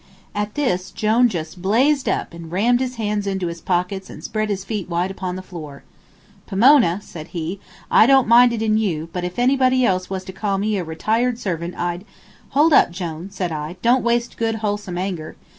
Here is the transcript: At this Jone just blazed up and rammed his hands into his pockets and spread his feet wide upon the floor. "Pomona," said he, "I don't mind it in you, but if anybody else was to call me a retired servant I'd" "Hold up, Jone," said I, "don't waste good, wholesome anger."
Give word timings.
At 0.33 0.55
this 0.55 0.89
Jone 0.89 1.29
just 1.29 1.61
blazed 1.61 2.09
up 2.09 2.33
and 2.33 2.51
rammed 2.51 2.79
his 2.79 2.95
hands 2.95 3.27
into 3.27 3.45
his 3.45 3.61
pockets 3.61 4.09
and 4.09 4.23
spread 4.23 4.49
his 4.49 4.65
feet 4.65 4.89
wide 4.89 5.11
upon 5.11 5.35
the 5.35 5.43
floor. 5.43 5.83
"Pomona," 6.47 6.97
said 7.03 7.27
he, 7.27 7.59
"I 7.91 8.07
don't 8.07 8.27
mind 8.27 8.51
it 8.51 8.63
in 8.63 8.79
you, 8.79 9.09
but 9.13 9.23
if 9.23 9.37
anybody 9.37 9.85
else 9.85 10.09
was 10.09 10.23
to 10.23 10.33
call 10.33 10.57
me 10.57 10.75
a 10.75 10.83
retired 10.83 11.37
servant 11.37 11.75
I'd" 11.77 12.03
"Hold 12.57 12.73
up, 12.73 12.89
Jone," 12.89 13.29
said 13.29 13.51
I, 13.51 13.77
"don't 13.83 14.03
waste 14.03 14.37
good, 14.37 14.55
wholesome 14.55 14.97
anger." 14.97 15.35